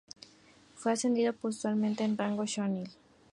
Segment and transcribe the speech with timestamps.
[0.73, 2.89] Fue ascendido póstumamente al rango "shōnii".